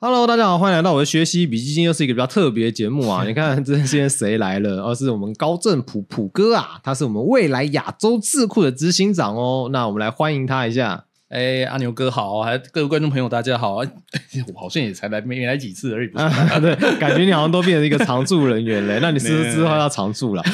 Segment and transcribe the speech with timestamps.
[0.00, 1.74] Hello，大家好，欢迎来到我的学习笔记。
[1.74, 3.24] 今天又是一个比较特别的节目啊！
[3.26, 4.84] 你看，这今天谁来了？
[4.84, 9.68] 而、是我们高正普普哥啊，他是我们未来亚洲智库的执行长哦。
[9.72, 11.06] 那我们来欢迎他一下。
[11.30, 13.78] 哎，阿牛哥好，还各位观众朋友大家好。
[13.78, 16.24] 我好像也才来没没来几次而已，不是？
[16.24, 19.00] 啊， 对，感觉你好像都变成一个常驻人员嘞。
[19.02, 20.44] 那你是 不是之后要常驻了？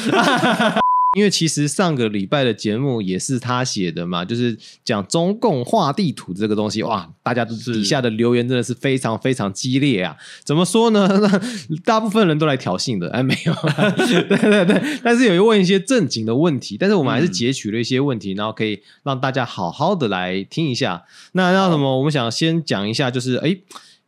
[1.15, 10.17] 因为其实上个礼拜的节目也是他写的嘛，就是讲中共画地图这个东西，哇，大家都底下的留言真的是非常非常激烈啊！
[10.43, 11.07] 怎么说呢？
[11.85, 13.53] 大部分人都来挑衅的，哎，没有，
[13.95, 21.01] 对对对，但是有问一些正经的问题，但是我们还是截取了一些问题，然后可以让大家好好的来听一下。
[21.31, 23.57] 那那什么，我们想先讲一下，就是哎。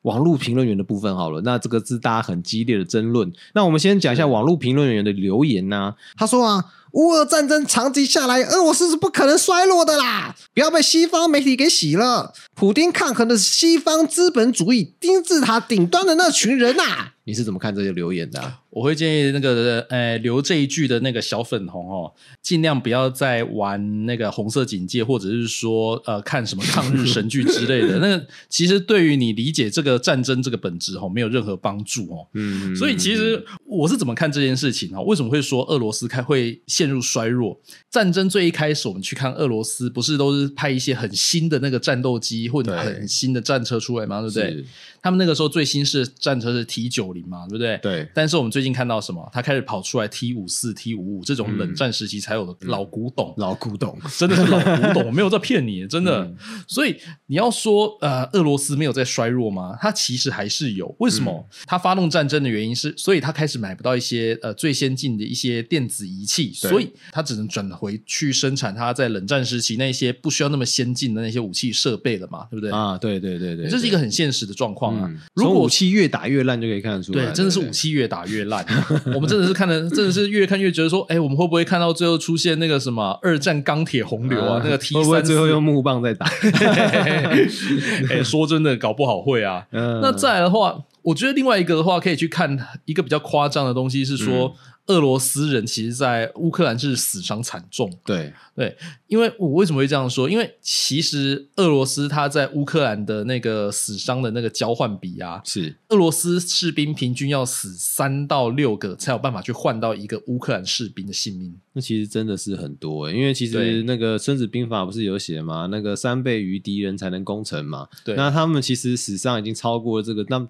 [0.03, 3.29] 网络评论员的部分好了，那这个是大家很激烈的争论。
[3.53, 5.93] 那我们先讲一下网络评论员的留言呢。
[6.15, 12.33] 他说啊，乌俄战争长期下来，俄罗斯是不可能衰落的啦，不要被西方媒体给洗了。
[12.55, 17.11] 普丁抗衡的是西方资本主义金字塔顶端的那群人呐。
[17.27, 18.41] 你是怎么看这些留言的？
[18.69, 22.09] 我会建议那个呃留这一句的那个小粉红哦，
[22.41, 27.99] 尽量不要再玩那个红色警戒，或者是说呃看什么抗日神剧之类的。
[27.99, 32.25] 那其实对于你理解这个战争这个本质哦，没有任何帮助哦。
[32.33, 35.01] 嗯，所以其实我是怎么看这件事情啊？
[35.01, 37.59] 为什么会说俄罗斯开会陷入衰弱？
[37.91, 44.21] 战争最一开始我们去看俄罗斯，不是都是派一些很新的那个战斗机或者很新的战车出来吗？
[44.21, 44.65] 对不对？
[45.07, 47.77] 他们那个时候最新式战车是 T 九零嘛，对不对？
[47.77, 48.11] 对。
[48.13, 49.25] 但是我们最近看到什么？
[49.31, 56.29] 他开始跑出来 T 五四、T 五五这种冷战时期才有的老古董，老古董，真的是老古董，我没有在骗你，真的。
[56.67, 59.77] 所以你要说呃，俄罗斯没有在衰弱吗？
[59.79, 60.93] 它其实还是有。
[60.99, 61.47] 为什么？
[61.65, 72.45] 它发动战争的原因是，所以它开始买不到一些呃最先进的一些电子仪器，所以它只能转回去生产它在冷战时期那些不需要那么先进的那些武器设备了嘛？
[72.51, 72.69] 对不对？
[72.71, 74.96] 啊，对对对对，这是一个很现实的状况。
[75.33, 77.25] 如果武器越打越烂，就可以看得出来。
[77.25, 78.65] 对，真的是武器越打越烂。
[79.13, 84.61] 我们真的是看的，真的是越看越觉得说，哎，我们会不会看到最后出现那个什么二战钢铁洪流啊？
[84.63, 86.25] 那个 T 三最后用木棒在打？
[88.09, 89.65] 哎，说真的，搞不好会啊。
[89.71, 94.55] 那再来的话，我觉得另外一个的话，可以去看一个比较夸张的东西，是说。
[94.87, 97.91] 俄罗斯人其实，在乌克兰是死伤惨重。
[98.05, 98.75] 对对，
[99.07, 100.29] 因为我为什么会这样说？
[100.29, 111.53] 因为其实俄罗斯他在乌克兰的那个死伤的那个交换比啊，是俄罗斯士兵平均要死三到六个，才有办法去换到一个乌克兰士兵的性命。
[111.73, 115.67] 那其实真的是很多，因为其实那个《孙子兵法》不是有写吗？
[115.69, 117.87] 那个三倍于敌人才能攻城嘛。
[118.03, 120.47] 对，那他们其实死伤已经超过了这个，那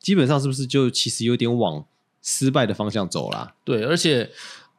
[0.00, 1.84] 基本上是不是就其实有点往？
[2.28, 4.28] 失败的方向走啦，对，而且，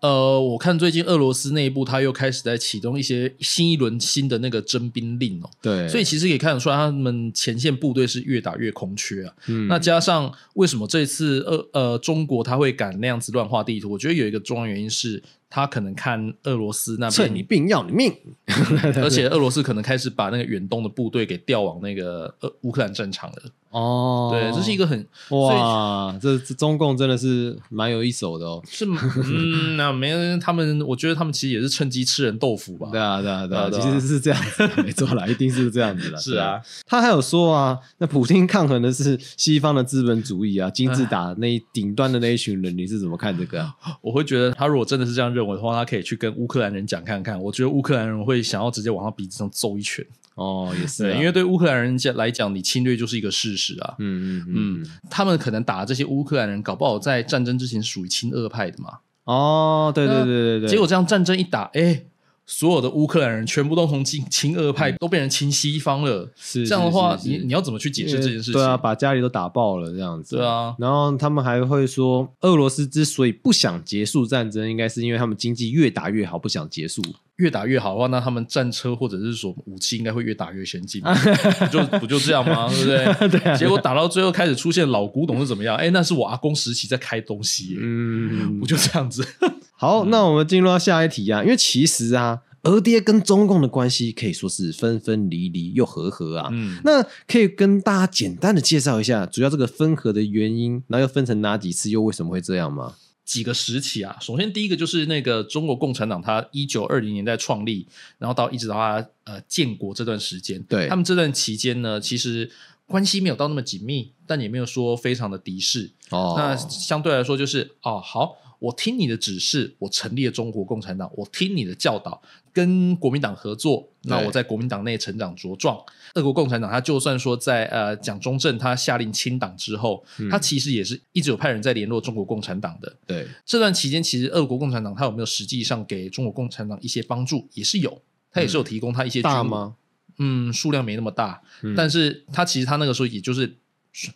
[0.02, 9.34] 呃，我看最近俄罗斯内部他又开始在启动一些新一轮新的那个征兵令哦，对，所以其实可以看得出来，他们前线部队是越打越空缺啊。
[9.48, 13.90] 嗯，那加上为什么这次呃呃中国他会敢那样子乱画地图？
[13.92, 15.24] 我觉得有一个重要原因是。
[15.58, 18.14] 他可能看俄罗斯那边趁你病要你命，
[19.02, 23.38] 而且 俄罗斯可能开始把那个远东的部队给调往那个呃乌克兰战场了。
[23.70, 28.62] 哦，对，这是一个很哇，这这中共真的是蛮有一手的哦。
[28.66, 32.88] 是，嗯， 那没人，他们我觉得他们其实也是趁机吃人豆腐吧。
[32.92, 36.18] 对啊，对啊，对啊，其实是这样子，没错啦，一定是这样子的。
[36.18, 43.70] 是啊，他还有说啊，那普京抗衡的是西方的资本主义啊，金字塔那顶端的那一群人，你是怎么看这个？
[44.02, 45.28] 我会觉得他如果真的是这样。
[45.28, 47.42] 认为的话，他可以去跟乌克兰人讲看看。
[47.42, 50.06] 我觉得乌克兰人会想要直接往他鼻子上揍一拳。
[50.36, 53.96] 哦，也是，因为对乌克兰人讲来讲，你侵略就是一个事实啊。
[54.00, 54.46] 嗯嗯
[54.82, 59.00] 嗯，他们可能打这些乌克兰人，搞不好在战争之前属于亲俄派的嘛。
[59.24, 60.70] 哦，对对对对对。
[60.70, 62.04] 结果这样战争一打，哎。
[62.50, 68.54] 所有的乌克兰人全部都从亲亲俄派都变成亲西方了，是这样的话，你你要怎么去解释这件事情？
[68.54, 70.38] 对啊，把家里都打爆了这样子。
[70.38, 77.02] 对啊，然后他们还会说，俄罗斯之所以不想结束战争，应该是因为他们经济越打越好，不想结束。
[77.38, 81.02] 越打越好的话，那他们战车或者是说武器应该会越打越先进，
[81.72, 82.68] 就不就这样吗？
[82.74, 82.80] 对
[83.28, 83.40] 不对？
[83.40, 83.58] 对。
[83.58, 85.76] 结果打到最后开始出现老古董是怎么样？
[85.78, 89.26] 哎，那是我阿公时期在开东西，嗯，不就这样子？
[89.78, 92.42] 好，那我们进入到下一题啊，因为其实啊。
[92.64, 102.96] 俄爹跟中共的关系可以说是分分离离又合合啊，嗯，那可以跟大家简单的介绍一下，主要这个分合的原因，然后又分成哪几次，又为什么会这样吗？
[103.28, 107.86] 几个时期啊，首先第一个就是那个中国共产党，它一九二零年代创立，
[108.18, 112.50] 然后到一直到它呃建国这段时间，对他们这段期间呢，其实
[112.88, 116.36] 关系没有到那么紧密，但也没有说非常的敌视哦。
[116.38, 118.38] 那相对来说就是哦好。
[118.60, 122.22] 我听你的指示，我成立了中国共产党，我听你的教导，
[122.52, 125.78] 跟国民党合作，那我在国民党内成长茁壮。
[126.16, 132.96] 俄国共产党他就算说在呃蒋中正他下令清党之后，嗯他其实也是一直有派人在联络中国共产党的。
[133.06, 138.02] 对，这段期间，其实俄国共产党他有没有实际上给中国共产党一些帮助，也是有，
[138.32, 139.22] 他也是有提供他一些？
[139.22, 139.76] 大吗？
[140.20, 143.58] 嗯，数量没那么大，嗯但是他其实他那个时候也就是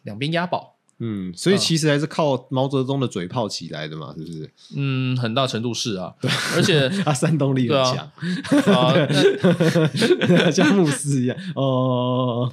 [0.01, 4.49] 两边押宝，嗯，所以其实还是靠毛泽东的嘴炮起来的嘛，是不是？
[4.75, 6.13] 嗯，很大程度是啊，
[6.55, 7.97] 而且 他煽动力很强，
[8.75, 8.93] 啊，
[10.51, 11.35] 像牧师一样。
[11.55, 12.49] 哦，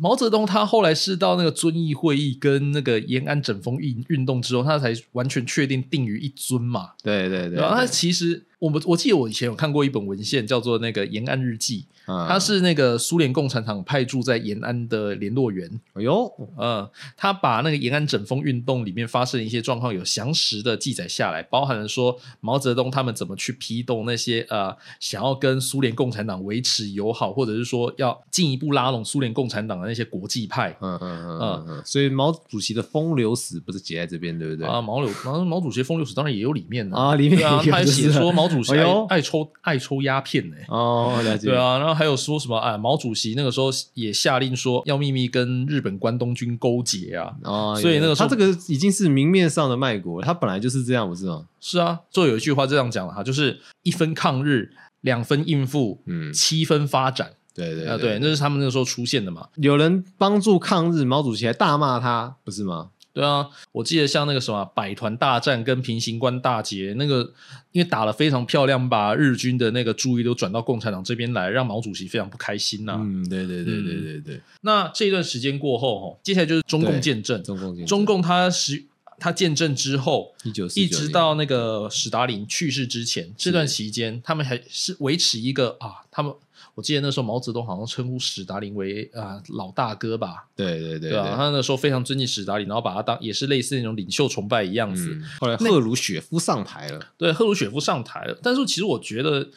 [0.00, 6.90] 毛泽东他后来是到那个遵义会议跟那个延安整风运运动之后，他才完全确定定于一尊嘛。
[7.02, 15.70] 对对对，然后他其实我们我记得我以前有看过一本文献，叫做那个延安日记，啊他是那个苏联共产党派驻在延安的联络员。
[15.92, 16.28] 哎呦，
[16.58, 30.76] 嗯，他把那个延安整风运动里面发生的一些状况有详实的记载下来，包含了说毛泽东他们怎么去批斗那些呃想要跟苏联共产党维持友好，或者是说要进一步拉拢苏联共产党的那些国际派。
[30.80, 34.66] 嗯嗯嗯嗯嗯，所以毛主席的风流史不是写在这边，对不对？
[34.66, 41.48] 啊，毛柳毛毛主席风流史当然也有里面的啊里面啊，他写说毛 主席爱、哎爱抽爱抽鸦片呢、哦，了解。
[41.48, 42.76] 对，啊，然后还有说什么啊？
[42.76, 47.32] 毛主席那个时候也下令说要秘密跟日本关东军勾结啊。
[47.44, 51.44] 哦，所以那个时候他这个已经是明面上的卖国，他本来就是这样，不是吗？
[51.60, 54.72] 是啊，就有一句话这样讲了哈，就是一分抗日，
[55.02, 59.48] 两分应付，嗯七分发展对对啊，对，那是他们那个时候出现的嘛。
[59.56, 62.90] 有人帮助抗日，毛主席还大骂他，不是吗？
[63.18, 67.32] 对啊，我记得像那个什么百团大战跟平型关大捷，那个
[67.72, 77.84] 因为打得非常漂亮，把日军的那个注意都转到共产党这边来，让毛主席非常不开心呐、嗯，对对对对对对，那这一段时间过后，哈，接下来就是中共对建政，中共建。
[77.84, 78.84] 中共他是
[79.18, 80.32] 他建政之后，
[80.76, 86.32] 一直到那个史达林去世之前这段期间，他们还是维持一个啊，他们
[86.78, 95.12] 我记得那时候毛泽东好像称呼史达林为啊老大哥吧，对对对对啊，他那时候非常尊敬史达林，然后把他当也是类似那种领袖崇拜一样子。
[95.12, 99.48] 嗯，后来赫鲁雪夫上台了，对，赫鲁雪夫上台了，但是其实我觉得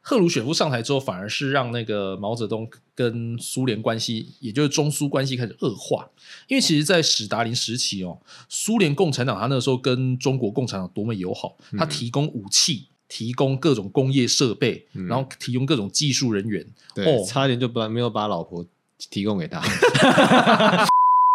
[0.00, 6.08] 赫鲁雪夫上台之后，反而是让那个毛泽东跟苏联关系，也就是中苏关系开始恶化。
[6.48, 8.18] 因为其实，在史达林时期哦，
[8.48, 12.86] 苏联共产党他那个时候跟中国共产党多么友好，他提供武器。
[13.10, 15.06] 提供各种工业设备，嗯。
[15.06, 16.64] 然后提供各种技术人员。
[16.94, 17.22] 对，哦。
[17.26, 18.64] 差点就把没有把老婆
[19.10, 19.60] 提供给他。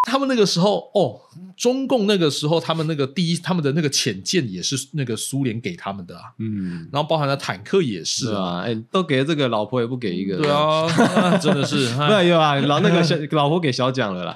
[0.07, 1.19] 他们那个时候，哦，
[1.57, 8.28] 中共那个时候，他们那个第一，他们的那个潜舰也是那个苏联给他们的啊，嗯，然后包含了坦克也是。
[8.28, 10.86] 是啊，哎，都给了这个，老婆也不给一个，对，啊，
[11.16, 14.36] 那真的是， 哎对有啊，老那个 小老婆给小蒋了啦，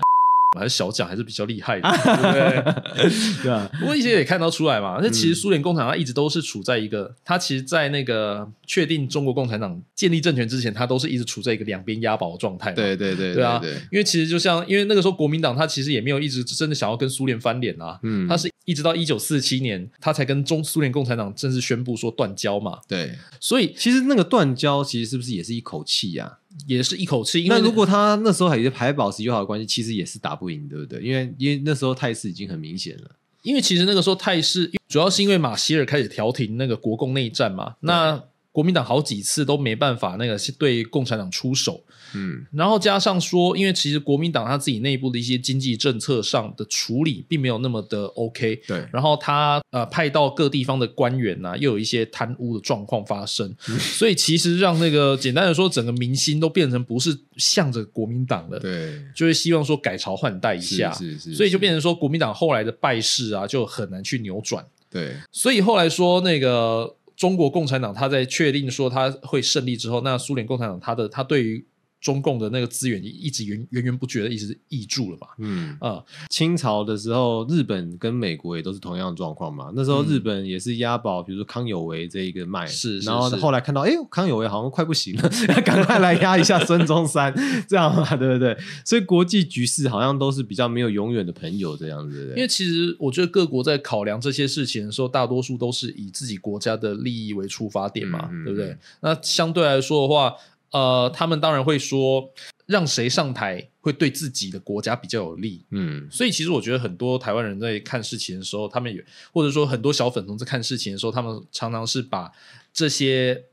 [0.58, 3.04] 还是小蒋还是比较厉害的，对不对？
[3.44, 12.72] 对啊，不过一些也看到出来嘛，那其实苏联共产党一直都是处在一个，他其实，在那个确定中国共产党建立政权之前，他都是一直处在一个两边押宝的状态。
[12.72, 26.38] 对对对对啊对，因为其实就像，因为那个时候国民党他其实也没有一直真的想要跟苏联翻脸啊，嗯他是一直到一九四七年，他才跟中苏联共产党正式宣布说断交嘛，对，所以其实那个断交其实是不是也是一口气呀？
[26.68, 27.44] 也是一口气。
[27.48, 31.02] 那如果他那时候还还保持友好的关系，其实也是打不赢，对不对？
[31.02, 33.10] 因为因为那时候态势已经很明显了。
[33.42, 38.22] 因为其实那个时候态势主要是因为马歇尔开始调停那个国共内战嘛，那
[38.60, 41.82] 国民党好几次都没办法那个是对共产党出手，
[42.14, 61.36] 嗯，然后加上说，因为其实国民党他自己内部的一些经济政策上的处理并没有那么的 OK，对，然后他呃派到各地方的官员呐、又有一些贪污的状况发生，所以其实让那个简单的说，整个民心都变成不是向着国民党了，对，就是希望说改朝换代一下，是是是。
[61.36, 64.66] 所以就变成说国民党后来的败势啊，就很难去扭转。
[64.92, 71.68] 对，所以后来说那个中国共产党，他在确定说他会胜利之后，那苏联共产党他的他对于
[72.02, 79.72] 中共的那个资源一直源源源不绝的一直挹注了嘛，嗯，啊、清朝的时候，日本跟美国也都是同样的状况嘛。
[79.76, 85.30] 那时候日本也是押宝，比如说康有为这一个脉，嗯是是然后后来看到，哎呦，康有为好像快不行了，
[85.66, 87.34] 赶快来压一下孙中山，
[87.68, 88.58] 这样嘛，对不对？
[88.86, 98.78] 所以国际局势好像都是比较没有永远的朋友这样子，对不对因为其实我觉得各国在考量这些事情的时候，大多数都是以自己国家的利益为出发点嘛，嗯嗯对不对？
[99.02, 100.34] 那相对来说的话，
[100.72, 102.32] 呃，他们当然会说
[102.66, 105.66] 让谁上台会对自己的国家比较有利。
[105.72, 112.32] 嗯，所以其实我觉得很多台湾人在看事情的时候，他们也或者说很多小粉红在看事情的时候，他们常常是把
[112.72, 113.46] 这些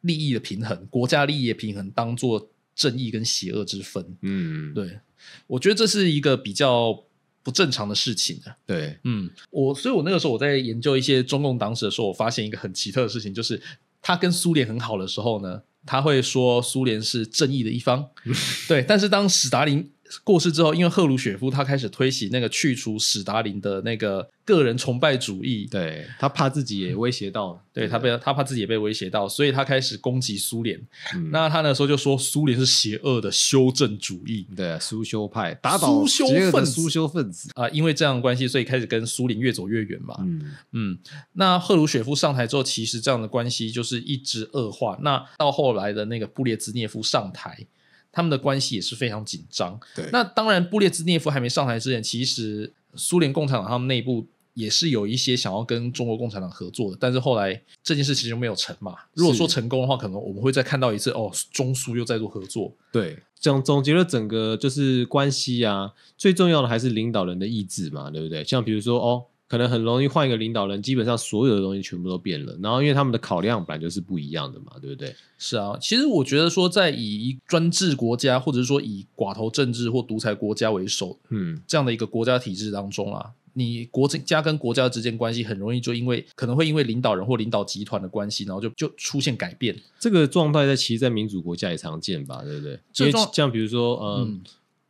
[0.00, 4.04] 利益的平衡、国家利益的平衡当做正义跟邪恶之分。
[4.22, 4.98] 嗯，对
[5.46, 7.04] 我觉得这是一个比较
[7.42, 8.56] 不正常的事情的。
[8.66, 13.62] 对，嗯，我所以，我那个时候我在研究一些中共党史的时候，我发现一个很奇特的事情，就是
[14.02, 18.04] 他跟苏联很好的时候呢，他会说苏联是正义的一方，
[18.68, 18.82] 对。
[18.86, 19.90] 但是当史达林
[20.22, 30.80] 过世之后，因为赫鲁雪夫他开始推行那个去除史达林的那个个人崇拜主义，对他怕自己也威胁到，对他被他怕自己也被威胁到，所以他开始攻击苏联。
[31.14, 34.46] 嗯那他那时候就说苏联是邪恶的修正主义。
[34.54, 40.14] 对啊苏修派打倒苏修分子苏修分子，啊、因为这样的关系，所以开始跟苏联越走越远嘛。
[40.20, 40.98] 嗯，嗯，
[41.32, 44.98] 那赫鲁雪夫上台之后，其实这样的关系就是一直恶化。
[45.02, 47.66] 那到后来的那个布列兹涅夫上台，
[48.14, 49.78] 他们的关系也是非常紧张。
[49.94, 58.94] 对那当然，布列兹涅夫还没上台之前，其实苏联共产党他们内部也是有一些想要跟中国共产党合作的，但是后来这件事情就没有成嘛。
[59.14, 62.72] 如果说成功的话，可能我们会再看到一次哦，中苏又再度合作。
[62.92, 68.44] 对，总总结了整个就是关系啊，最重要的还是领导人的意志嘛，对不对？
[68.44, 75.14] 像比如说哦，可能很容易换一个领导人，基本上所有的东西全部都变了，然后因为他们的考量本来就是不一样的嘛，对不对？
[75.38, 89.80] 是啊，其实我觉得说，在以专制国家，或者是说以寡头政治或独裁国家为首嗯，这样的一个国家体制当中啊，你国家跟国家之间关系很容易就因为可能会因为领导人或领导集团的关系，然后就就出现改变。
[90.00, 92.72] 这个状态在其实，在民主国家也常见吧，对不对？
[92.72, 94.40] 因为这状像比如说，呃，嗯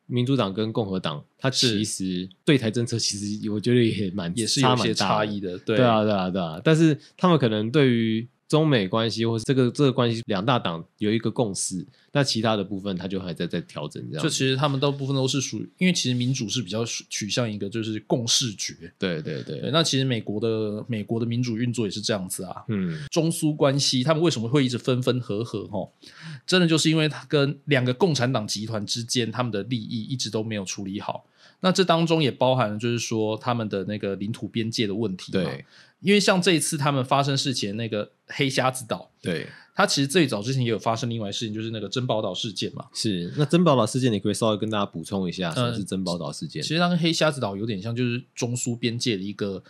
[0.07, 5.77] 民主党跟共和党，它其实对台政策其实我觉得也蛮也是有些差异的，对。
[5.77, 6.61] 对啊，对啊，对啊。
[6.63, 14.23] 但是他们可能对于中美关系或是这个这个关系，两大党有一个共识，那其他的部分他就还在在调整这样。
[14.23, 18.75] 就其实他们大部分都是属于，因为其实民主是比较取向一个就是共视觉。
[18.99, 22.65] 对对对，对，那其实美国的美国的民主运作也是这样子啊。
[22.69, 25.67] 嗯，中苏关系，他们为什么会一直分分合合？
[25.69, 25.89] 哈，
[26.47, 31.25] 真的就是因为他跟两个共产党集团之间，他们的利益一直都没有处理好。
[31.61, 35.33] 那这当中也包含了，就是说他们的那个领土边界的问题。
[35.33, 35.65] 对，
[36.05, 42.85] 因为像这一次他们发生事情，那个黑瞎子岛，对，它其实最早之前也有发生另外事情，就是那个珍宝岛事件嘛。
[42.93, 43.33] 是。
[43.37, 46.63] 那珍宝岛事件，你可以稍微跟大家补充一下，什么嗯是珍宝岛事件？
[46.63, 49.65] 其实它跟黑瞎子岛有点像，就是中苏边界的一个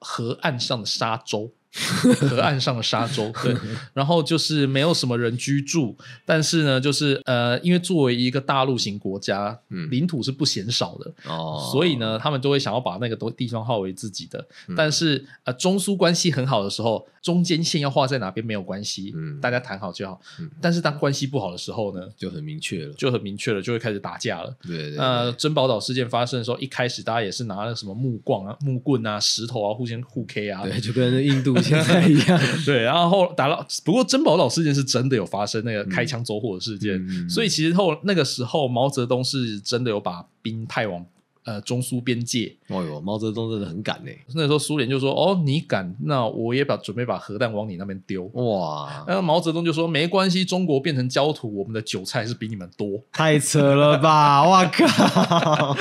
[0.00, 1.52] 河岸上的沙洲。
[2.28, 3.54] 河岸上的沙洲，对，
[3.92, 14.38] 然后就是没有什么人居住，但是呢，就是呃，因为作为一个大陆型国家，嗯领土是不嫌少的，哦，所以呢，他们就会想要把那个都地方划为自己的。
[14.68, 20.20] 嗯但是呃，中苏关系很好的时候，中间线要画在哪边没有关系，嗯大家谈好就好。
[20.40, 22.92] 嗯但是当关系不好的时候呢，就很明确了。
[22.94, 24.54] 就很明确了，就会开始打架了。
[24.62, 30.62] 对对对，那珍宝岛事件发生的时候，一开始大家也是拿了什么木棍啊、木棍啊、石头啊，互相互 K 啊。
[30.64, 32.40] 对，就跟印度 现在 一样。
[32.64, 41.04] 对，然后后打到，不过珍宝岛事件是真的有发生那个开枪走火的事件，嗯所以其实后那个时候毛泽东是真的有把兵派往
[41.44, 42.54] 呃中苏边界。
[42.68, 44.10] 哦呦，毛泽东真的很敢呢。
[44.34, 53.00] 那时候苏联就说：“哦，你敢，那我也把准备把核弹往你那边丢。”哇，然后毛泽东就说：“没关系，中国变成焦土，我们的韭菜是比你们多。
[53.12, 54.42] 太扯了吧！
[54.42, 55.76] 我靠！”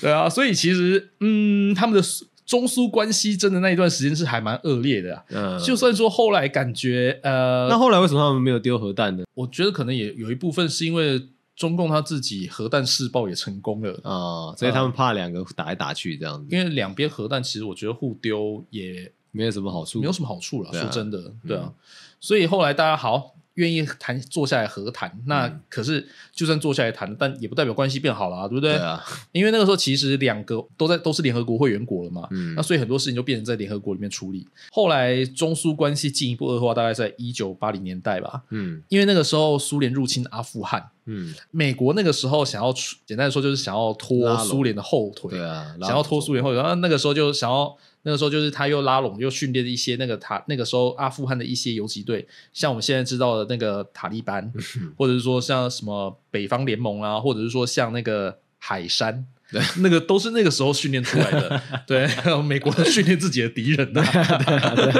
[0.00, 5.24] 对啊，所以其实嗯，他们的苏中苏关系真的那一段时间是还蛮恶劣的、啊。
[5.30, 9.24] 嗯，就算说后来感觉呃，那后来为什么他们没有丢核弹呢？
[9.34, 11.20] 我觉得可能也有一部分是因为
[11.56, 20.70] 中共他自己核弹试爆也成功了，啊、所以他们怕两个打来打去这样子，因为两边核弹其实我觉得互丢也没有什么好处，没有什么好处了。
[20.70, 21.72] 啊说真的，对啊，
[22.20, 25.60] 所以后来大家好愿意谈坐下来和谈，那嗯。
[25.68, 28.72] 可是就算坐下来谈，但也不代表关系变好了、啊，对不对？
[28.72, 32.54] 对啊，因为那个时候其实两个都在都是联合国会员国了嘛，嗯。
[32.54, 34.46] 那所以很多事情就变成在联合国里面处理。
[34.70, 38.82] 后来中苏关系进一步恶化，大概在一九八零年代吧，嗯。
[38.88, 47.76] 因为那个时候苏联入侵阿富汗，嗯，美国那个时候想要出简单的说就是想要拖苏联的后腿，对啊，想要拖苏联后腿，然后那个时候就想要。
[48.06, 54.52] 那个时候就是他又拉拢又训练一些那个塔那个时候阿富汗的一些游击队，像我们现在知道的那个塔利班，
[54.96, 61.60] 或者是说像什么北方联盟啊，或者是说像那个海山，对，那个都是那个时候训练出来的。
[61.84, 62.08] 对，
[62.46, 64.00] 美国训练自己的敌人的、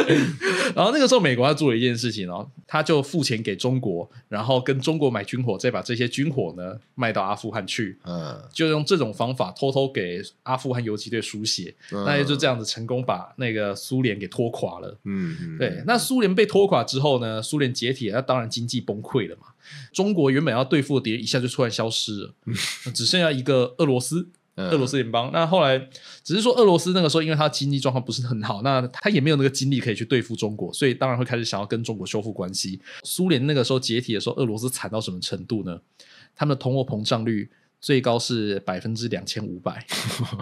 [0.76, 7.98] 然后那个时候美国他做了一件事情哦，他就付钱给中国，然后跟中国买军火，再把这些军火呢卖到阿富汗去。
[8.04, 14.98] 嗯，就用这种方法偷偷给阿富汗游击队输血，嗯那也就这样子成功把那个苏联给拖垮了。
[15.04, 19.46] 嗯嗯，对，那苏联被拖垮之后呢，苏联解体，那当然经济崩溃了嘛。
[19.94, 22.34] 中国原本要对付的敌人一下就突然消失了，
[22.94, 24.28] 只剩下一个俄罗斯。
[24.56, 25.78] 嗯俄罗斯联邦，那后来
[26.24, 32.80] 只是说俄罗斯那个时候，因为它经济状况不是很好，那他也没有那个精力可以去对付中国，所以当然会开始想要跟中国修复关系。
[33.04, 35.78] 苏联那个时候解体的时候，俄罗斯惨到什么程度呢？
[36.34, 39.86] 他们的通货膨胀率最高是百分之两千五百，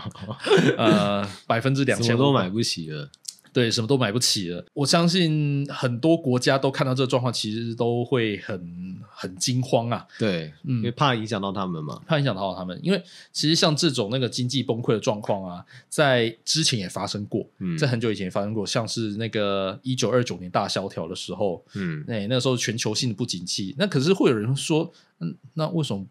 [0.79, 3.11] 呃，百分之两千什么都买不起了。
[3.55, 4.63] 对，什么都买不起了。
[4.75, 10.05] 我相信很多国家都看到这个状况，其实都会很很惊慌啊。
[10.19, 12.01] 对，嗯因为怕影响到他们嘛。
[12.05, 13.01] 怕影响到他们，因为
[13.33, 26.05] 其实像这种那个经济崩溃的状况啊，在之前也发生过，嗯在很久以前也发生过，像是那个一九二九年大萧条的时候，嗯，那那时候全球性的不景气，那可是会有人说，嗯，那为什么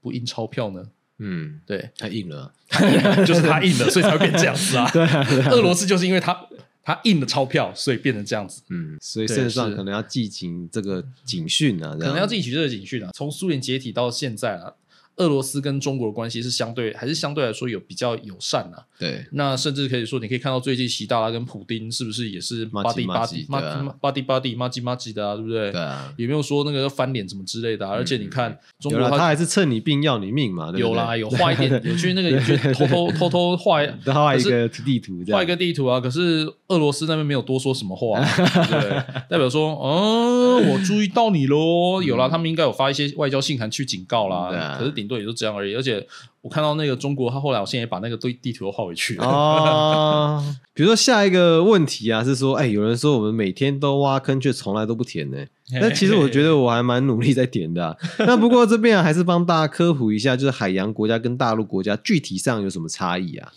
[0.00, 0.86] 不印钞票呢？
[1.18, 2.52] 嗯，对，太硬了。
[3.26, 4.90] 就是他硬了，所以才会变这样子啊。
[4.94, 6.46] 对啊，俄罗斯就是因为他
[6.84, 8.62] 他印的钞票，所以变成这样子。
[8.68, 13.10] 嗯，所以事实上可能要记警这个警讯啊，可能要记取这个警讯啊。
[13.14, 14.70] 从苏联解体到现在啊，
[15.16, 18.84] 俄罗斯跟中国的关系是相对还是相对来说有比较友善啊。
[18.98, 23.96] 对，那甚至可以说，你可以看到最近习大大跟普丁是不是也是麻吉 body 麻 body 吉 body 对啊。
[24.00, 25.72] body body 麻吉麻吉的啊，对不对？
[25.72, 27.92] 对啊，也没有说那个要翻脸什么之类的啊？
[27.94, 30.88] 而且你看中国，他他还是趁你病要你命嘛，对对？
[30.88, 38.24] 有啦，有画一点， 有去那个有去偷偷偷偷画他 画一个地图，画一个地图啊，可是俄罗斯那边没有多说什么话、啊，
[38.70, 38.90] 对，
[39.28, 45.74] 代表说，嗯，我注意到你喽，有啦，他们应该有发一些外交信函去警告啦，可是顶多也就这样而已。
[45.74, 46.06] 而且
[46.40, 49.24] 我看到那个中国，他后来好像也把那个对地图都画回去了。
[49.26, 55.38] 哦， 比如说下一个问题啊，是说，哎，有人说我们每天都挖坑，却从来都不填呢。
[55.80, 57.96] 那其实我觉得我还蛮努力在填的、啊。
[58.18, 63.52] 那不过这边啊，还是帮大家科普一下，就是海洋国家跟大陆国家具体上有什么差异啊？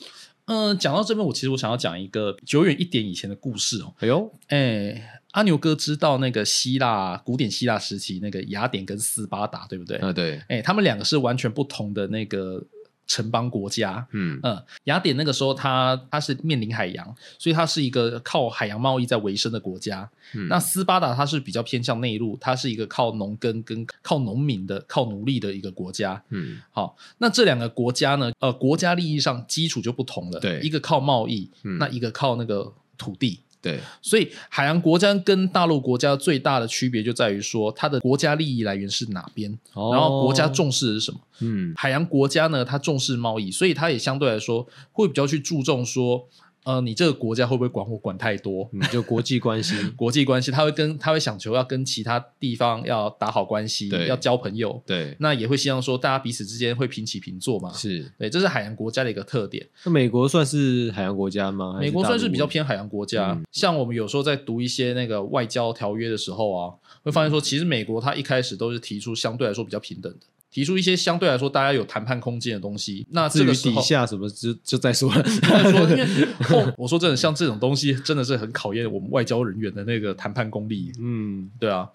[0.46, 3.94] 嗯、讲到这边，我其实我想要讲一个久远一点以前的故事哦。
[4.00, 9.96] 哎呦，哎，阿牛哥知道那个希腊古典希腊时期那个雅典跟斯巴达，对不对？
[9.98, 12.60] 啊对，哎，他们两个是完全不同的那个
[13.06, 14.04] 城邦国家。
[14.14, 20.10] 嗯嗯，雅典那个时候它它是面临海洋，所以它是一个靠海洋贸易在维生的国家。
[20.34, 26.20] 嗯那斯巴达它是比较偏向内陆，它是一个靠农耕跟靠农民的、靠奴隶的一个国家。
[26.30, 30.40] 嗯好，那这两个国家呢，呃，国家利益上基础就不同了。
[30.40, 33.42] 对一个靠贸易，嗯那一个靠那个土地。
[33.60, 39.92] 对，所以海洋国家跟大陆国家最大的区别就在于说，它的国家利益来源是哪边，哦。
[39.92, 41.20] 然后国家重视的是什么。
[41.40, 41.74] 嗯。
[41.76, 46.28] 海洋国家呢，它重视贸易，所以它也相对来说会比较去注重说，
[46.68, 48.70] 呃，你这个国家会不会管我管太多？
[48.74, 57.72] 嗯，就国际关系， 国际关系，他会跟他会想求要跟其他地方要打好关系，对要交朋友，对，那也会希望说大家彼此之间会平起平坐嘛。
[57.72, 58.12] 是。
[58.20, 59.66] 对，这是海洋国家的一个特点。
[59.86, 61.78] 那美国算是海洋国家吗？
[61.80, 73.06] 美国算是比较偏海洋国家，嗯像我们有时候在读一些那个外交条约的时候啊，会发现说，其实美国它一开始都是提出相对来说比较平等的，提出一些相对来说大家有谈判空间的东西。
[73.12, 75.22] 那至于底这个底，下什么就就再说了。
[75.42, 76.06] 再说，因为
[76.44, 80.92] 后 我说真的，像这种东西真的是很考验我们外交人员的那个谈判功力。
[81.00, 81.88] 嗯，对啊，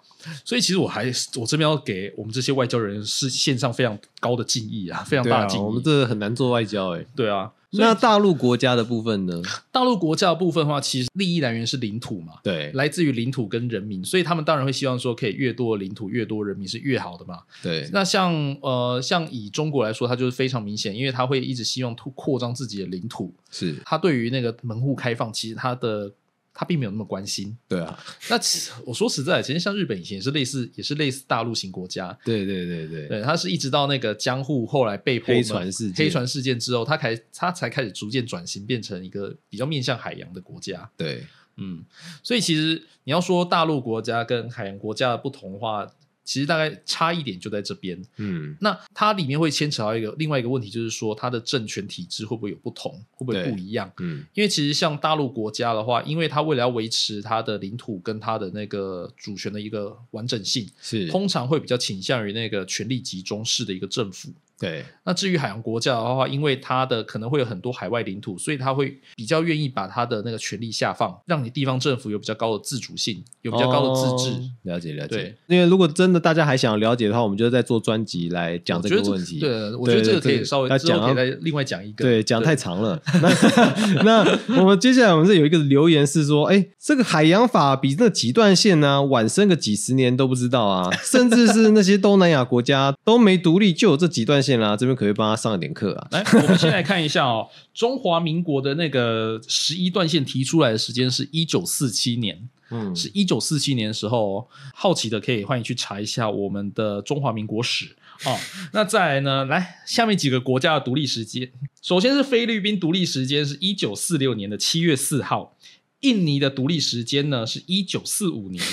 [0.45, 5.63] 所以其实我还我这边要给我们这些外交人员是献上非常高的敬意啊，非常大的敬，意。
[5.63, 7.05] 我们这很难做外交哎。
[7.15, 9.41] 对啊，那大陆国家的部分呢？
[9.71, 17.39] 大陆国家的部分的话，其实利益来源是领土嘛，对来自于领土跟人民，所以他们当然会希望说，可以越多的领土、越多人民是越好的嘛。
[17.61, 26.11] 对，那像呃，像以中国来说，它就是非常明显，因为它会一直希望拓扩张自己的领土，是，它对于那个门户开放，其实它的
[26.53, 27.57] 它并没有那么关心。
[27.67, 27.97] 对啊，
[28.29, 36.05] 那其我说实在，其实像日本以前也是类似，也是类似大陆型国家，对对对对，对，他是一直到那个江户后来被迫黑船事件。
[36.05, 40.89] 黑船事件之后，他开他才开始逐渐转型，变成一个比较面向海洋的国家。
[40.95, 41.25] 对，
[41.57, 41.83] 嗯，
[42.21, 45.85] 所以其实你要说大陆国家跟海洋国家的不同的话，
[46.23, 48.01] 其实大概差一点就在这边。
[48.17, 53.91] 嗯，那它里面会牵扯到一个另外一个问题，就是说它的政权体制会不会有不同，会不会不一样？
[53.99, 64.31] 嗯，因为其实像大陆国家的话，因为它为了要维持它的领土跟它的那个主权的一个完整性，是，通常会比较倾向于那个权力集中式的一个政府。
[64.59, 74.29] 对，那至于海洋国家的话，因为它的可能会有很多海外领土，所以它会比较愿意把它的那个权力下放，让你地方政府有比较高的自主性，有比较高的自治。
[74.31, 75.35] 哦了解了解对。
[75.47, 79.39] 因为如果真的大家还想要了解的话，我们就在做专辑来讲这个问题。
[79.39, 82.05] 对，我觉得这个可以稍微要讲到之后可以再另外讲一个。
[82.05, 83.01] 对，讲太长了。
[84.05, 96.07] 那那我们接下来我们这有一个留言是说，哎，这个海洋法比那几段线呢、晚生个几十年都不知道啊，甚至是那些东南亚国家都没独立就有这几段线啦、这边可可以帮他上一点课啊？
[96.11, 108.39] 来，我们先来看一下哦， 中华民国的那个十一段线提出来的时间是一九四七年，嗯，是一九四七年的时候、哦，好奇的可以欢迎去查一下我们的中华民国史哦。
[108.71, 111.51] 那再来呢，来下面几个国家的独立时间，
[111.81, 115.57] 首先是菲律宾独立时间是一九四六年的七月四号，
[115.99, 118.63] 印尼的独立时间呢是一九四五年，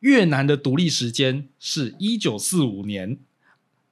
[0.00, 3.18] 越南的独立时间是一九四五年。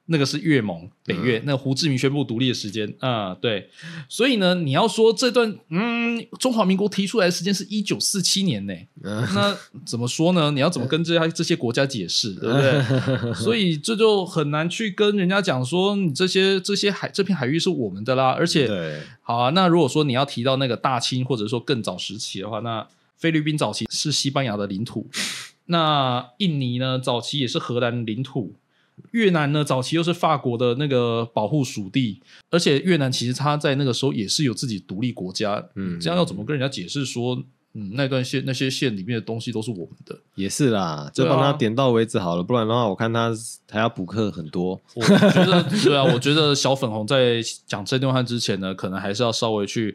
[0.07, 3.71] 那个是越盟北越，那胡志明宣布独立的时间啊、对，
[4.09, 9.27] 所以呢，你要说这段嗯，中华民国提出来的时间是一九四七年呢，嗯。
[9.35, 10.51] 那怎么说呢？
[10.51, 13.33] 你要怎么跟这些这些国家解释，对不对？
[13.35, 22.87] 所以这就很难去跟人家讲说，你这些这些海这片海域是我们的啦，而且对，好啊，那如果说你要提到那个大清或者说更早时期的话，那
[23.17, 25.07] 菲律宾早期是西班牙的领土，
[25.67, 28.53] 那印尼呢早期也是荷兰领土，
[29.11, 37.37] 越南呢早期又是法国的那个保护属地，而且越南其实它在那个时候也是有自己独立国家，嗯这样要怎么跟人家解释说，
[37.75, 40.19] 嗯，那段线那些线里面的东西都是我们的？
[40.35, 43.33] 也是啦，就帮他点到为止好了，不然的话，我看他
[43.71, 44.81] 还要补课很多。
[44.95, 49.95] 我觉得对啊，我觉得小粉红在讲这段话之前呢，可能还是要稍微去。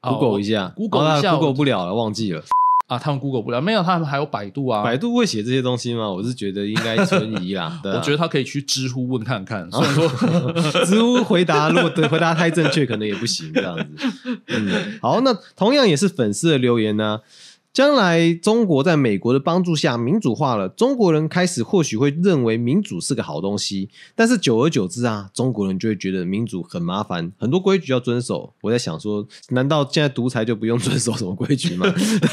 [0.00, 2.42] 啊 Google 一下，Google 一下哦，Google 不了了，忘记了。
[2.90, 4.82] 啊，他们 Google 不了，没有，他们还有百度啊。
[4.82, 6.10] 百度会写这些东西吗？
[6.10, 7.78] 我是觉得应该存疑啦。
[7.84, 10.04] 对啊我觉得他可以去知乎问看看，虽然说
[10.84, 13.86] 知乎回答如果对回答太正确，可能也不行这样子。
[14.48, 17.20] 嗯，好，那同样也是粉丝的留言呢、
[17.72, 28.52] 将来中国在美国的帮助下民主化了，中国人开始或许会认为民主是个好东西，但是久而久之啊，中国人就会觉得民主很麻烦，很多规矩要遵守。
[28.62, 31.86] 我在想说，难道现在独裁就不用遵守什么规矩吗？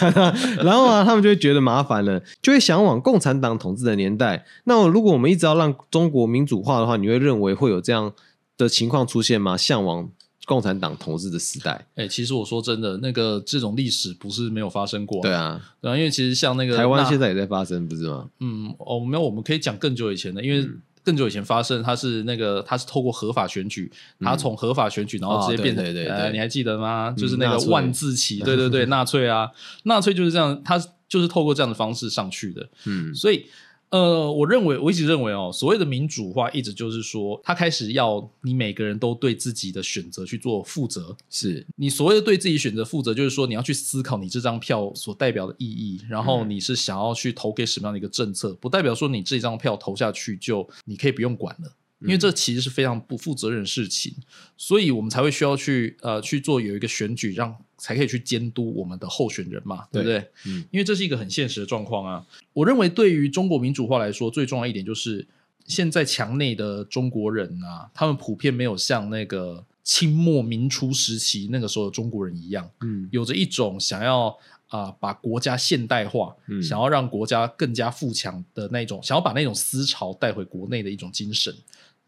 [0.64, 4.44] 然后啊，他们就会觉得麻烦了，就会向往共产党统治的年代。
[4.64, 8.12] 那如果我们一直要让中国民主化的话，你会认为会有这样
[8.58, 9.56] 的情况出现吗？
[9.56, 10.10] 向往
[10.48, 11.86] 共产党统治的时代？
[11.96, 18.30] 哎、其实我说真的，那个这种历史不是没有发生过、对，啊，对啊，因为其实像那个台湾那现在也在发生，不是吗？
[18.40, 27.12] 嗯，哦，没有，我们可以讲更久以前的，因为嗯更久以前发生，它是那个它是透过合法选举，它从合法选举，然后直接哦变成，对对对你还记得吗？
[27.12, 29.52] 就是那个万字旗，对对对， 纳粹啊，
[29.84, 33.46] 纳粹就是这样，它就是透过这样的方式上去的，嗯所以。
[33.90, 41.66] 呃，我认为我一直认为哦，所谓的民主化，一直就是说，他开始要你每个人都对自己的选择去做负责，是。
[41.78, 51.72] 你所谓的对自己选择负责，就是说你要去思考你这张票所代表的意义，然后你是想要去投给什么样的一个政策，不代表说你这张票投下去就你可以不用管了。
[52.00, 54.14] 因为这其实是非常不负责任的事情，
[54.56, 60.20] 所以我们才会需要去呃去做有一个选举，让才可以去监督我们的候选人嘛，对不对？
[60.46, 62.26] 嗯因为这是一个很现实的状况啊。
[62.54, 65.26] 我认为对于中国民主化来说，最重要一点就是
[65.66, 81.56] 现在墙内的中国人啊，他们普遍没有像那个清末民初时期那个时候的中国人一样，嗯有着一种想要啊、把国家现代化，嗯想要让国家更加富强的那种，想要把那种思潮带回国内的一种精神。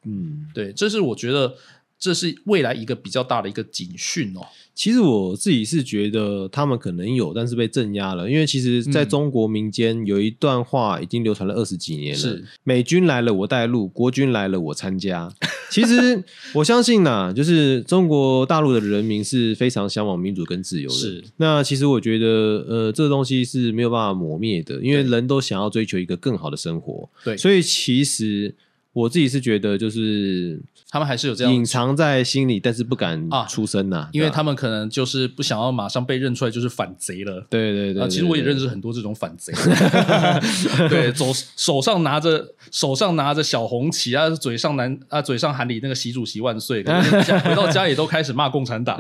[0.06, 1.56] 嗯，对，这是我觉得
[2.00, 4.42] 这是未来一个比较大的一个警讯哦。
[4.74, 8.30] 其实我自己是觉得他们可能有，但是被镇压了。
[8.30, 15.30] 因为其实在嗯中国民间有一段话已经流传了二十几年了：是美军来了我带路，国军来了我参加。
[15.70, 16.24] 其实
[16.56, 20.96] 我相信呐，就是中国大陆的人民是非常向往民主跟自由的。
[20.96, 22.26] 是那其实我觉得，
[22.70, 27.10] 呃，这个东西是没有办法磨灭的，因为人都想要追求一个更好的生活。
[27.26, 28.56] 对所以其实
[29.02, 30.60] 我自己是觉得，就是
[30.90, 37.46] 他们还是有这样隐藏在心里，但是不敢啊出声呐、啊因为他们可能就是不想要马上被认出来就是反贼了。
[37.50, 38.70] 对对对啊，其实我也认识。
[38.70, 39.52] 很多这种反贼，
[40.90, 48.96] 对，手手上拿着手上拿着小红旗啊，嘴上拿啊嘴上喊你那个习主席万岁，回到家里都开始骂共产党。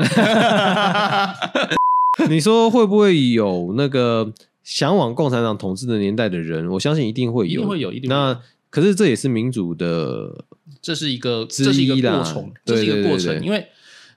[2.30, 4.34] 你说会不会有那个
[4.64, 6.68] 向往共产党统治的年代的人？
[6.70, 10.46] 我相信一定会有，一定会有一定会有那可是这也是民主的，
[10.82, 13.68] 这是一个这是一个过程，这是一个过程，因为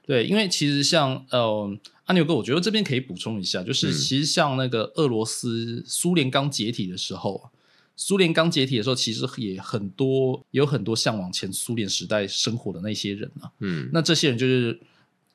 [0.05, 7.49] 对，因为其实像呃阿牛哥，我觉得这边可以补充一下，就是嗯其实像那个俄罗斯苏联刚解体的时候。
[7.95, 13.51] 苏联刚解体的时候，其实也很多有很多向往前苏联时代生活的那些人啊。
[13.59, 14.79] 嗯，那这些人就是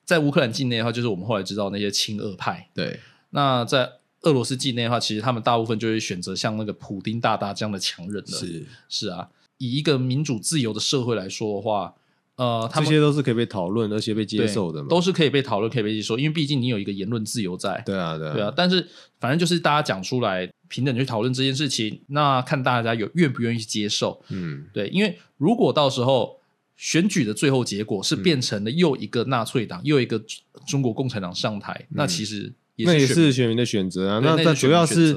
[0.05, 2.69] 在乌克兰境内的话，就是我们后来知道那些亲俄派。
[2.75, 2.99] 对，
[3.31, 3.89] 那在
[4.23, 8.39] 俄罗斯境内的话，其实他们大部分就会选择像那个普丁大大这样的强人了。
[8.39, 8.67] 是。
[8.89, 9.29] 是啊，
[9.59, 11.95] 以一个民主自由的社会来说的话，
[12.37, 17.83] 呃，他们这些都是可以被讨论而且被接对受的嘛，都是可以被讨论、可以被接受，因为毕竟你有一个言论自由在。
[17.87, 18.87] 对啊，对啊，对啊，但是
[19.21, 24.21] 反正就是大家讲出来，平等去讨论这件事情，那看大家有愿不愿意去接受。
[24.29, 26.39] 嗯，对，因为如果到时候
[26.77, 28.23] 选举的最后结果是嗯。
[28.23, 30.23] 变成了又一个纳粹党、又一个
[30.67, 32.53] 中国共产党上台，那其实
[32.85, 34.21] 那也是选民的选择啊。
[34.23, 35.17] 那但那主要是，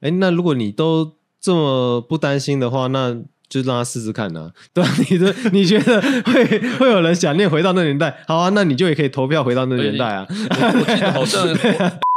[0.00, 3.16] 哎，那如果你都这么不担心的话，那
[3.48, 8.24] 就让他试试看呐、对啊、你的你觉得会会有人想念回到那年代？
[8.26, 10.26] 好啊，那你就也可以投票回到那年代啊。
[10.28, 11.46] 我我记得好像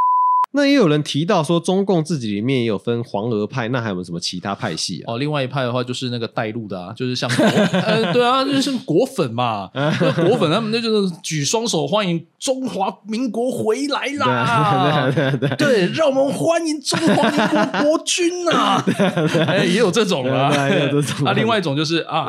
[0.52, 5.14] 那也有人提到说，中共自己里面也有分黄俄派，那还有没有什么其他派系啊？
[5.14, 7.46] 哦，另外一派的话就是那个带路的啊，就是像国
[7.80, 18.84] 呃，对啊，就是果粉嘛， 那果粉他们那就是举双手欢迎中华民国回来啦，对对对对，让我们欢迎中华民国国军 呐、
[19.46, 22.28] 哎，也有这种啊，也有这种啊，另外一种就是啊。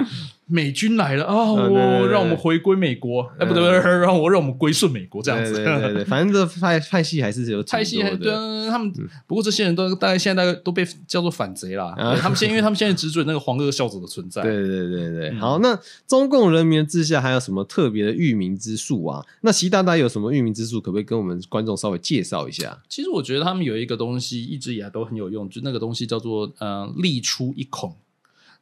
[0.50, 1.52] 美军来了啊！
[1.52, 5.54] 我让我们回归美国，哎，不对，不对，让我让我们归顺美国这样子。
[5.54, 8.02] 对对对对，反正这派派系还是有派系
[8.68, 8.92] 他们
[9.26, 11.94] 不过这些人都大概现在大概都被叫做反贼啦。
[11.96, 14.42] 啊对他们现因为他们现在 只准那个黄俄孝子的存在。
[14.42, 19.24] 对对对对，嗯好，那中共人民治下还有什么特别的育民之术啊？
[19.42, 22.76] 那习大大有什么育民之术，可不可以跟我们观众稍微介绍一下？
[22.88, 27.94] 其实我觉得他们有一个东西一直以来都很有用，就那个东西叫做呃立出一孔。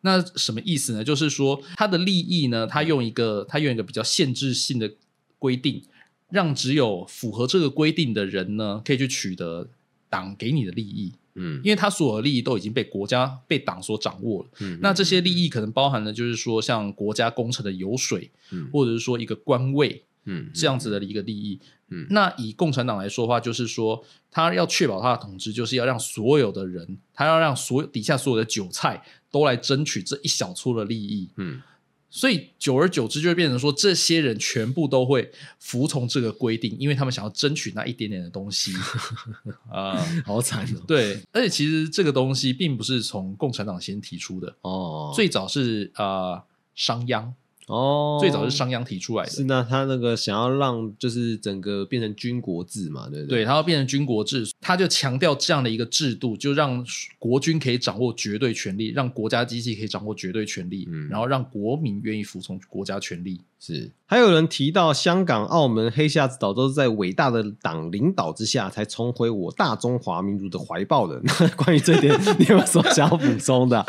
[0.02, 1.02] 那什么意思呢？
[1.02, 4.92] 就是说他的利益呢，他用一个他用一个比较限制性的
[5.38, 5.82] 规定，
[6.30, 9.68] 让只有符合这个规定的人呢，可以去取得
[10.08, 11.12] 党给你的利益。
[11.40, 14.48] 嗯因为他所有的利益都已经被国家、被党所掌握了。
[14.58, 21.60] 嗯那这些利益可能包含了，就是说像国家工程的油水，嗯或者是说一个官位嗯这样子的一个利益。
[21.90, 31.28] 嗯那以共产党来说的话，就是说他要确保他的统治，就是要让所有的人，他要让所有底下所有的韭菜都来争取这一小撮的利益。
[31.36, 31.62] 嗯。
[32.10, 38.72] 所以久而久之，就会变成说，这些人全部都会服从这个规定，因为他们想要争取那一点点的东西。
[39.70, 40.82] 啊、好惨哦。
[40.86, 46.42] 对，而且其实这个东西并不是从共产党先提出的，哦，最早是呃
[46.74, 47.30] 商鞅，
[47.68, 49.30] 哦，最早是商鞅提出来的。
[49.30, 53.44] 是那他那个想要让就是整个变成军国制嘛，对不对，对？
[53.44, 56.84] 他要变成军国制，他就强调这样的一个制度，就让
[57.18, 63.40] 国军可以掌握绝对权力，让国家机器可以掌握绝对权力，嗯然后让国民愿意服从国家权力。
[63.60, 71.20] 是，还有人提到香港、澳门、黑瞎子岛都是在伟大的党领导之下才重回我大中华民族的怀抱的。
[71.24, 73.86] 那关于这点， 你有什么想要补充的啊、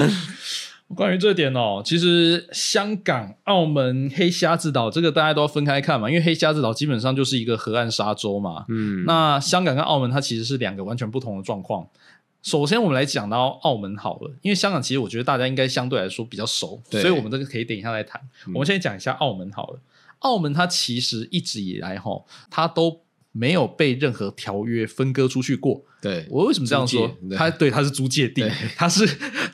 [0.96, 8.66] 关于这点哦，其实香港、澳门、黑瞎子岛这个大家都要分开看嘛，因为黑瞎子岛基本上就是一个河岸沙洲嘛。
[8.70, 11.88] 嗯，那香港跟澳门它其实是两个完全不同的状况。
[12.42, 18.20] 首先，我们来讲到澳门好了，因为香港其实我觉得大家应该相对来说比较熟，所以我们这个可以等一下来谈。
[18.48, 19.80] 嗯我们现在讲一下澳门好了。
[20.20, 23.02] 澳门它其实一直以来哈，它都
[23.40, 25.86] 没有被任何条约分割出去过。
[26.02, 27.08] 对，我为什么这样说？
[27.08, 27.30] 租界？
[27.30, 27.38] 对。
[27.38, 28.42] 它对它是租借地。
[28.42, 29.06] 对， 它是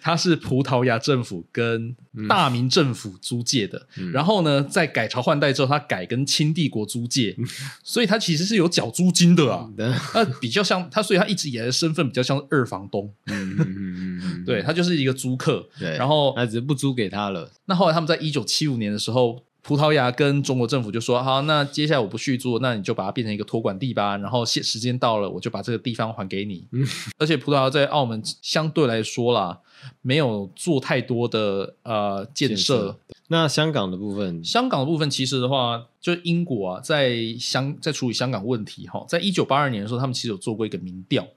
[0.02, 1.96] 它是葡萄牙政府跟
[2.28, 3.88] 大明政府租借的。
[3.98, 4.12] 嗯。
[4.12, 7.36] 然后呢，在改朝换代之后，它改跟清帝国租界，
[7.84, 9.70] 所以它其实是有缴租金的啊。
[9.78, 13.12] 的，那比较像他，所以他一直以来的身份比较像二房东，
[14.46, 15.68] 对他就是一个租客。
[15.80, 24.16] 对，然后他只是不租给他了，那后来他们在一九七五年的时候，葡萄牙跟中国政府就说：“好，那接下来我不续租，那你就把它变成一个托管地吧。
[24.18, 26.68] 然后现时间到了，我就把这个地方还给你。
[26.72, 26.86] 嗯
[27.18, 29.60] 而且葡萄牙在澳门相对来说啦，
[30.04, 33.00] 没有做太多的呃建设。
[33.30, 41.28] 那香港的部分，香港的部分，其实的话，就英国啊，在香在处理香港问题哈，在一九八二年的时候，他们其实有做过一个民调。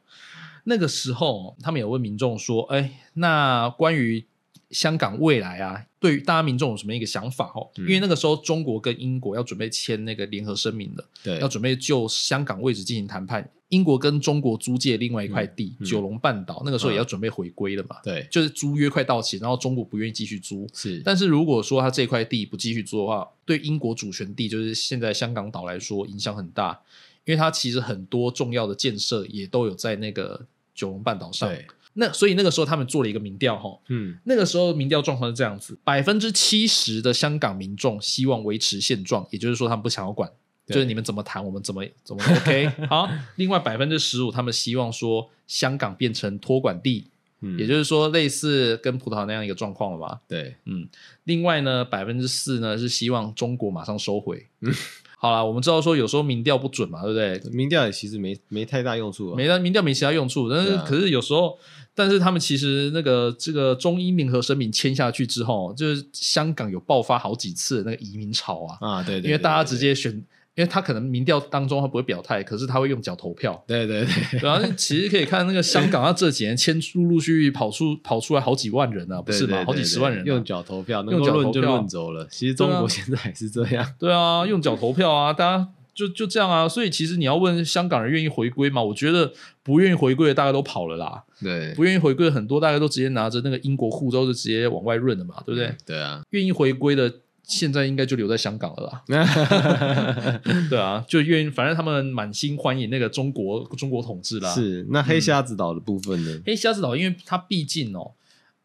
[0.64, 4.27] 那个时候，他们有问民众说：“哎，那关于
[4.70, 7.50] 香港未来啊，对于大家民众有什么一个想法？
[7.54, 13.48] 哦，嗯因为那个时候中国跟英国要准备签那个联合声明了，对，要准备就香港位置进行谈判。
[13.68, 17.96] 英国跟中国租借另外一块地，嗯嗯九龙半岛，那个时候也要准备回归了嘛。
[18.02, 26.81] 对，就是租约快到期，然后中国不愿意继续租，是，但是如果说他这块地不继续租的话，对英国主权地，就是现在香港岛来说影响很大，
[27.26, 31.46] 因为它其实很多重要的建设也都有在那个九龙半岛上。
[31.46, 31.66] 对，
[32.01, 34.17] 那所以那个时候他们做了一个民调，哈，嗯。
[34.25, 40.31] 那个时候民调状况是这样子：百分之七十的香港民众希望维持现状，也就是说他们不想要管，
[40.67, 42.69] 就是你们怎么谈，我们怎么怎么 OK。
[42.89, 47.09] 好，另外百分之十五他们希望说香港变成托管地，
[47.41, 50.21] 嗯，也就是说类似跟葡萄牙那样一个状况了吧？
[50.29, 50.89] 对，嗯，
[51.25, 54.47] 另外呢，百分之四呢是希望中国马上收回。
[54.61, 54.73] 嗯。
[55.21, 57.51] 好啦，我们知道说有时候民调不准嘛，对不对？
[57.51, 60.85] 民调也其实没没太大用处啊，没民调没其他用处，但是、啊。
[60.87, 61.59] 可是有时候，
[61.99, 73.61] 但是他们其实那个这个中英联合声明签下去之后，就是香港有爆发好几次的那个移民潮啊，啊，对，对因为大家直接选，因为他可能民调当中他不会表态，可是他会用脚投票。
[73.67, 79.57] 对 对对，然后 其实可以看那个香港，啊这几年签陆陆续续跑出跑出来好几万人啊，不是吗？
[79.57, 81.77] 对对好几十万人、啊，用脚投票，能用够论就脚投票。
[81.77, 82.29] 论走了。
[82.31, 86.69] 其实中国现在还是这样， 对啊，用脚投票啊，大家就就这样啊。
[86.69, 88.81] 所以其实你要问香港人愿意回归吗？
[88.81, 89.33] 我觉得
[89.65, 95.75] 不愿意回归的大概都跑了啦，对不愿意回归的很多大概都直接拿着那个英国护照就直接往外润了嘛，对不对？
[95.85, 100.41] 对啊，愿意回归的现在应该就留在香港了啦。
[100.71, 104.51] 对啊，就愿意，反正他们满心欢迎那个中国中国统治啦。
[104.55, 106.41] 是那黑瞎子岛的部分呢？
[106.45, 108.13] 黑瞎子岛，因为它毕竟哦，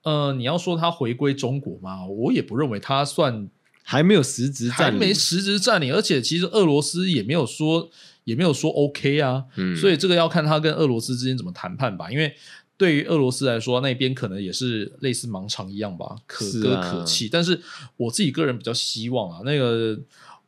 [0.03, 3.47] 呃，你要说它回归中国嘛，我也不认为它算
[3.83, 7.91] 还没有实质还占领，没实质占领，而且其实俄罗斯也没有说
[8.23, 12.35] 也没有说 OK 啊，嗯所以这个要看他跟俄罗斯之间怎么谈判吧，因为。
[12.75, 17.29] 对于俄罗斯来说，那边可能也是类似盲肠一样吧，可歌是啊可泣。
[17.29, 17.57] 但是
[17.95, 19.97] 我自己个人比较希望啊，那个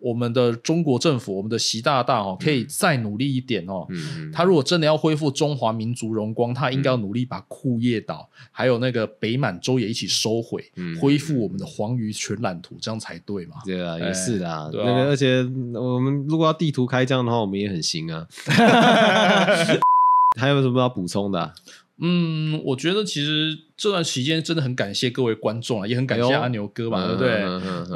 [0.05, 3.87] 我们的中国政府，我们的习大大哦，可以再努力一点哦。
[3.89, 13.55] 嗯嗯他如果真的要恢复中华民族荣光，他应该要努力把库页岛还有那个北满洲也一起收回，嗯恢复我们的黄鱼全览图，这样才对嘛？
[13.65, 15.41] 对啊，也是啊那个，而且
[15.73, 18.27] 我们如果要地图开疆的话，我们也很行啊。
[20.39, 21.53] 还有什么要补充的啊？
[21.99, 27.41] 嗯，我觉得其实这段期间真的很感谢各位观众啊，也很感谢阿牛哥嘛，对不对？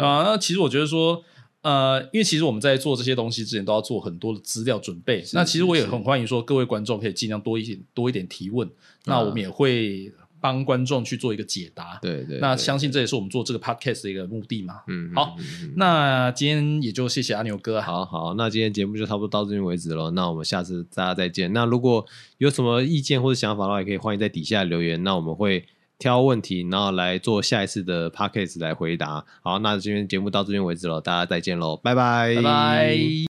[0.02, 1.22] 啊，那其实我觉得说，
[1.62, 5.24] 呃，因为其实我们在做这些东西之前都要做很多的资料准备。
[5.34, 8.70] 那其实我也很欢迎说各位观众可以尽量多一点多一点提问，
[9.06, 12.00] 那我们也会帮观众去做一个解答。
[12.02, 14.76] 对对，对那相信这也是我们做这个 podcast 的一个目的嘛。
[14.88, 15.36] 嗯好，
[15.76, 17.86] 那今天也就谢谢阿牛哥啊。
[17.86, 20.12] 好好，那今天节目就差不多到这边为止了。
[20.12, 21.52] 那我们下次大家再见。
[21.52, 22.06] 那如果
[22.38, 25.04] 有什么意见或者想法的话，也可以欢迎在底下留言。
[25.04, 25.66] 那我们会
[26.00, 29.24] 挑问题，然后来做下一次的 p a c k a g e 来回答。
[29.42, 33.20] 好，那今天节目到这边为止了，大家再见喽，拜拜，拜拜。